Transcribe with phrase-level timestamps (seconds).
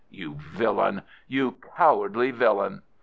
[0.09, 1.03] "You villain!
[1.27, 2.81] You cowardly villain!"